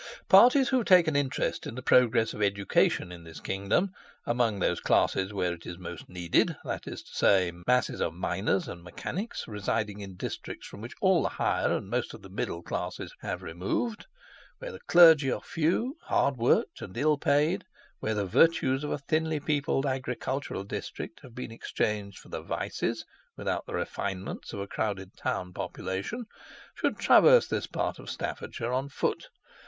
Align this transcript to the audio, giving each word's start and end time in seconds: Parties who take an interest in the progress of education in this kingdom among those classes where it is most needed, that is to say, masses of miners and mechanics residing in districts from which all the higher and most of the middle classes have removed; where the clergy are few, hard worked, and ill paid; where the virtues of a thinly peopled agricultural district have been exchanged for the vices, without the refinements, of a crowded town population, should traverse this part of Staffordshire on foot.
Parties 0.29 0.69
who 0.69 0.83
take 0.83 1.07
an 1.07 1.15
interest 1.15 1.67
in 1.67 1.75
the 1.75 1.83
progress 1.83 2.33
of 2.33 2.41
education 2.41 3.11
in 3.11 3.23
this 3.23 3.39
kingdom 3.39 3.91
among 4.25 4.57
those 4.57 4.79
classes 4.79 5.31
where 5.31 5.53
it 5.53 5.67
is 5.67 5.77
most 5.77 6.09
needed, 6.09 6.57
that 6.63 6.87
is 6.87 7.03
to 7.03 7.13
say, 7.13 7.51
masses 7.67 8.01
of 8.01 8.11
miners 8.15 8.67
and 8.67 8.81
mechanics 8.83 9.47
residing 9.47 9.99
in 9.99 10.15
districts 10.15 10.65
from 10.65 10.81
which 10.81 10.95
all 11.01 11.21
the 11.21 11.29
higher 11.29 11.71
and 11.77 11.87
most 11.87 12.15
of 12.15 12.23
the 12.23 12.31
middle 12.31 12.63
classes 12.63 13.13
have 13.21 13.43
removed; 13.43 14.07
where 14.57 14.71
the 14.71 14.79
clergy 14.87 15.31
are 15.31 15.39
few, 15.39 15.97
hard 16.05 16.35
worked, 16.35 16.81
and 16.81 16.97
ill 16.97 17.15
paid; 17.19 17.63
where 17.99 18.15
the 18.15 18.25
virtues 18.25 18.83
of 18.83 18.89
a 18.89 18.97
thinly 18.97 19.39
peopled 19.39 19.85
agricultural 19.85 20.63
district 20.63 21.19
have 21.21 21.35
been 21.35 21.51
exchanged 21.51 22.17
for 22.17 22.29
the 22.29 22.41
vices, 22.41 23.05
without 23.37 23.67
the 23.67 23.73
refinements, 23.75 24.51
of 24.51 24.59
a 24.61 24.65
crowded 24.67 25.15
town 25.15 25.53
population, 25.53 26.25
should 26.73 26.97
traverse 26.97 27.45
this 27.47 27.67
part 27.67 27.99
of 27.99 28.09
Staffordshire 28.09 28.73
on 28.73 28.89
foot. 28.89 29.27